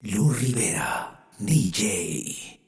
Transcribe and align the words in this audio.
Lu 0.00 0.30
Rivera, 0.30 1.26
DJ. 1.40 2.60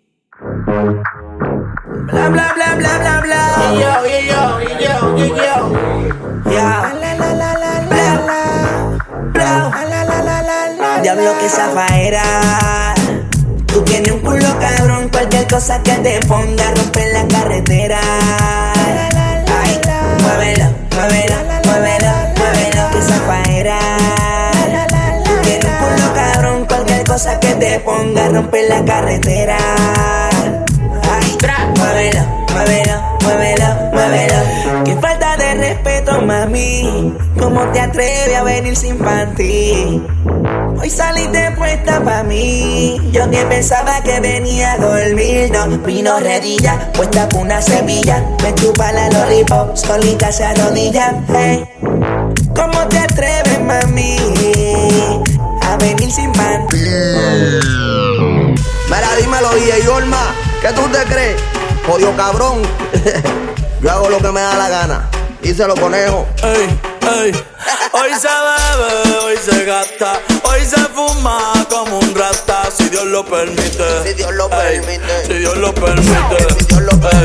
Bla 2.11 2.29
bla 2.29 2.53
bla 2.57 2.75
bla 2.75 2.99
bla 2.99 3.21
bla. 3.23 3.43
Yo, 3.71 3.93
yo, 4.03 4.19
yo, 4.27 4.43
yo, 4.81 5.17
yo, 5.17 5.27
yo. 5.39 6.51
Ya. 6.51 6.91
La 6.99 7.15
la 7.15 7.31
la 7.31 7.55
la 7.55 7.73
la 7.87 8.15
la. 8.27 8.43
Bla. 9.31 9.71
La 9.71 10.05
la 10.05 10.21
la 10.23 10.43
la 10.43 10.71
la. 10.73 11.03
Diablo 11.03 11.39
que 11.39 11.49
zafaera. 11.49 12.25
Tú 13.67 13.81
tienes 13.85 14.11
un 14.11 14.21
culo 14.23 14.59
cabrón, 14.59 15.09
cualquier 15.11 15.47
cosa 15.47 15.81
que 15.85 15.95
te 16.03 16.19
ponga 16.27 16.75
rompe 16.75 17.13
la 17.13 17.29
carretera. 17.29 18.01
Te 27.61 27.79
ponga 27.81 28.29
rompe 28.31 28.67
la 28.69 28.83
carretera. 28.85 29.59
Ay, 31.13 31.37
muévelo, 31.77 32.21
muévelo, 32.53 33.03
muévelo, 33.23 33.67
muévelo. 33.93 34.85
Qué 34.85 34.97
falta 34.97 35.37
de 35.37 35.55
respeto, 35.55 36.23
mami. 36.23 37.15
¿Cómo 37.39 37.61
te 37.73 37.81
atreves 37.81 38.35
a 38.35 38.43
venir 38.43 38.75
sin 38.75 38.97
panty? 38.97 40.03
Hoy 40.81 40.89
saliste 40.89 41.51
puesta 41.53 42.03
pa' 42.03 42.23
mí. 42.23 42.99
Yo 43.13 43.31
que 43.31 43.45
pensaba 43.45 44.01
que 44.03 44.19
venía 44.21 44.73
a 44.73 44.79
dormir. 44.79 45.53
No, 45.53 45.69
vino 45.81 46.19
redilla, 46.19 46.91
puesta 46.95 47.29
con 47.29 47.43
una 47.43 47.61
semilla. 47.61 48.25
Me 48.43 48.55
chupa 48.55 48.91
la 48.93 49.11
lollipop, 49.11 49.77
solita 49.77 50.33
se 50.33 50.45
arrodilla. 50.45 51.23
Hey. 51.29 51.69
¿Cómo 52.57 52.89
te 52.89 52.99
atreves, 52.99 53.61
mami? 53.61 54.17
A 55.63 55.77
venir 55.77 56.11
sin 56.11 56.33
panty. 56.33 57.20
Tú 60.91 60.99
te 60.99 61.05
crees? 61.05 61.41
Jodido 61.87 62.17
cabrón. 62.17 62.63
Yo 63.83 63.91
hago 63.91 64.11
lo 64.11 64.19
que 64.19 64.31
me 64.31 64.41
da 64.41 64.55
la 64.57 64.69
gana. 64.69 65.11
Díselo, 65.43 65.75
conejo. 65.75 66.27
Ey, 66.43 66.79
ey. 67.25 67.33
Hoy 67.93 68.11
se 68.21 68.29
bebe, 68.29 69.19
hoy 69.25 69.37
se 69.43 69.65
gasta, 69.65 70.21
hoy 70.45 70.61
se 70.65 70.77
fuma 70.95 71.53
como 71.69 71.99
un 71.99 72.15
rata, 72.15 72.69
si 72.77 72.89
Dios 72.89 73.05
lo 73.07 73.25
permite. 73.25 73.85
Si 74.05 74.13
Dios 74.15 74.33
lo 74.35 74.45
Ey, 74.51 74.81
permite. 74.81 75.27
Si 75.27 75.33
Dios 75.35 75.57
lo 75.57 75.75
permite. 75.75 76.55
Si 76.59 76.65
Dios 76.67 76.83
lo 76.83 76.93
Ey. 76.93 76.99
permite. 77.01 77.20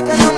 Y 0.00 0.06
Se 0.06 0.12
hace 0.12 0.29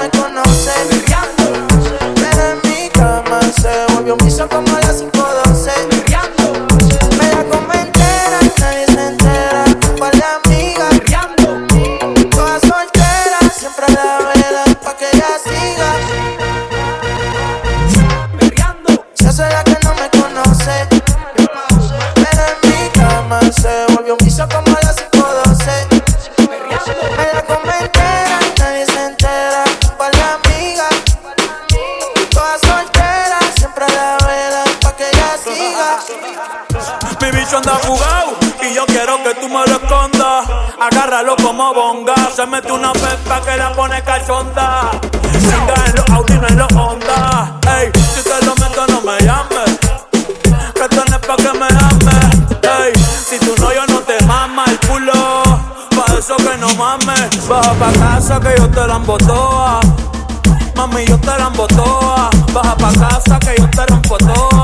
Mi 37.20 37.30
bicho 37.30 37.56
anda 37.58 37.78
jugado 37.86 38.36
y 38.62 38.74
yo 38.74 38.84
quiero 38.86 39.22
que 39.22 39.34
tú 39.36 39.48
me 39.48 39.64
lo 39.66 39.76
escondas. 39.76 40.46
Agárralo 40.80 41.36
como 41.36 41.72
bonga. 41.72 42.14
Se 42.34 42.46
mete 42.46 42.72
una 42.72 42.92
pepa 42.92 43.40
que 43.42 43.56
la 43.56 43.72
pone 43.72 44.02
cachonda. 44.02 44.90
Singa 45.32 45.74
en 45.86 45.96
los 45.96 46.10
Audi, 46.10 46.32
en 46.34 46.58
los 46.58 46.72
Honda. 46.72 47.58
Ey, 47.78 47.90
si 47.94 48.22
te 48.22 48.44
lo 48.44 48.54
meto, 48.56 48.86
no 48.88 49.00
me 49.00 49.18
llames. 49.20 49.78
Que 50.74 50.82
esto 50.82 51.04
no 51.08 51.16
es 51.16 51.26
pa' 51.26 51.36
que 51.36 51.52
me 51.58 51.66
ames. 51.66 52.54
Ey, 52.62 52.92
si 53.28 53.38
tú 53.38 53.54
no, 53.60 53.72
yo 53.72 53.86
no 53.86 54.00
te 54.00 54.24
mama 54.24 54.64
el 54.66 54.78
culo. 54.80 55.42
Pa' 55.96 56.14
eso 56.18 56.36
que 56.36 56.56
no 56.58 56.68
mames. 56.74 57.48
Baja 57.48 57.72
pa' 57.74 57.92
casa 57.92 58.40
que 58.40 58.54
yo 58.56 58.68
te 58.68 58.86
la 58.86 58.96
embotoa. 58.96 59.80
Mami, 60.74 61.04
yo 61.06 61.18
te 61.18 61.26
la 61.26 61.46
embotoa. 61.46 62.30
Baja 62.52 62.76
pa' 62.76 62.92
casa 62.92 63.38
que 63.38 63.54
yo 63.58 63.68
te 63.70 63.86
rompo 63.86 64.16
toa. 64.18 64.61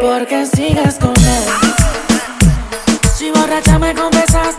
Porque 0.00 0.46
sigues 0.46 0.96
con 0.96 1.14
él. 1.16 1.44
Si 3.16 3.30
borracha 3.30 3.78
me 3.78 3.94
confesaste 3.94 4.57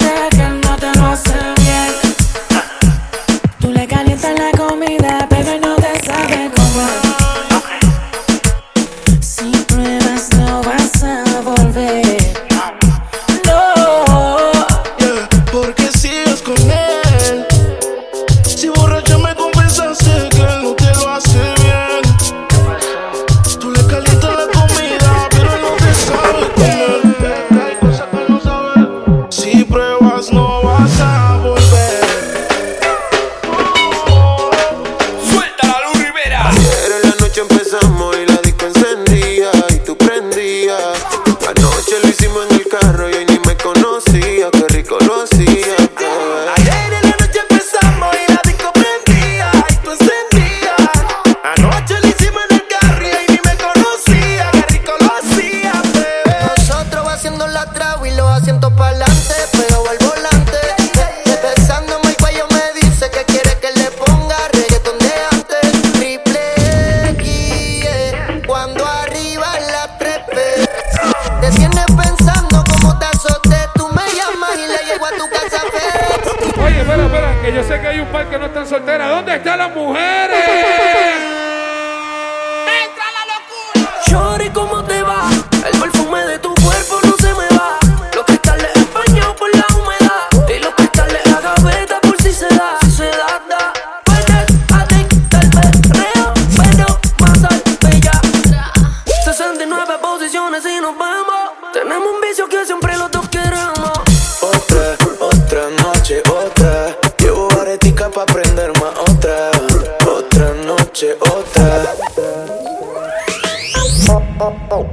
¿Dónde 79.19 79.36
está 79.36 79.57
la 79.57 79.68
mujer? 79.68 80.09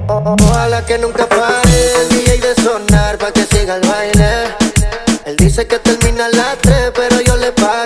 Ojalá 0.06 0.84
que 0.84 0.98
nunca 0.98 1.26
pare 1.26 2.02
el 2.02 2.08
DJ 2.10 2.38
de 2.38 2.54
sonar 2.62 3.16
pa' 3.18 3.32
que 3.32 3.44
siga 3.44 3.76
el 3.76 3.88
baile. 3.88 4.54
Él 5.24 5.36
dice 5.36 5.66
que 5.66 5.78
termina 5.78 6.26
a 6.26 6.28
las 6.28 6.58
3, 6.58 6.92
pero 6.94 7.20
yo 7.20 7.36
le 7.36 7.52
pago 7.52 7.85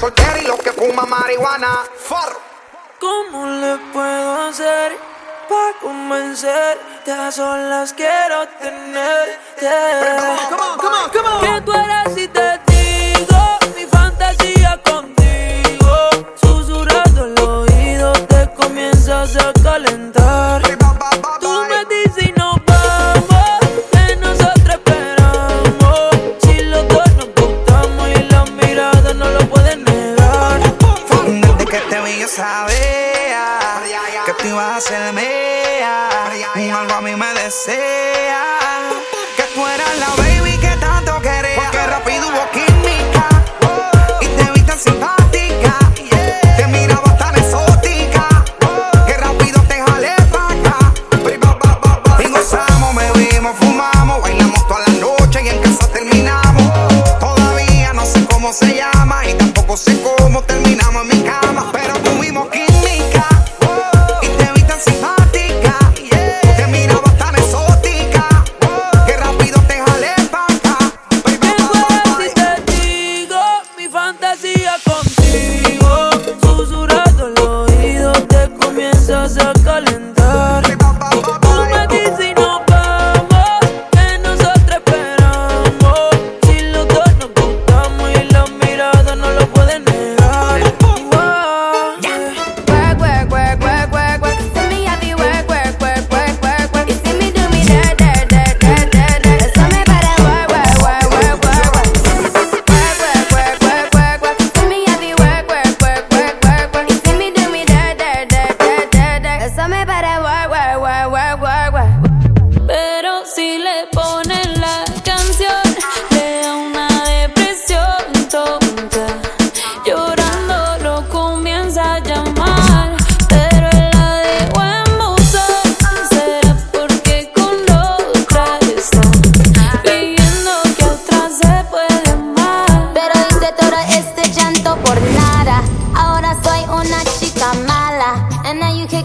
soltera 0.00 0.38
y 0.38 0.46
los 0.46 0.58
que 0.60 0.72
fuman 0.72 1.08
marihuana. 1.08 1.84
Farro. 1.98 2.40
¿Cómo 2.98 3.46
le 3.46 3.76
puedo 3.92 4.48
hacer 4.48 4.96
para 5.48 5.78
convencerte? 5.80 7.12
A 7.12 7.30
solas 7.30 7.92
quiero 7.92 8.48
tenerte. 8.60 9.68
Come 10.48 10.62
on, 10.62 10.78
come 10.78 10.96
on, 10.96 11.10
come 11.10 11.28
on. 11.28 11.40
Que 11.40 11.60
tú 11.60 11.72
eres 11.72 12.16
y 12.16 12.28
te 12.28 12.69
say 37.50 38.09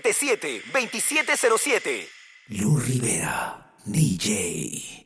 2707. 0.00 2.08
Lu 2.46 2.78
Rivera, 2.78 3.74
DJ. 3.84 4.97